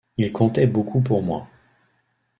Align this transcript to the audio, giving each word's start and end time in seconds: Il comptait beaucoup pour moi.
Il 0.17 0.33
comptait 0.33 0.65
beaucoup 0.65 1.01
pour 1.01 1.21
moi. 1.21 1.47